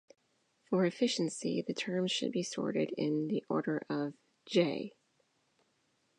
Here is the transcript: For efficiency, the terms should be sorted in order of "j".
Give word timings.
For 0.63 0.83
efficiency, 0.83 1.61
the 1.61 1.75
terms 1.75 2.11
should 2.11 2.31
be 2.31 2.41
sorted 2.41 2.91
in 2.97 3.39
order 3.47 3.85
of 3.87 4.15
"j". 4.47 4.95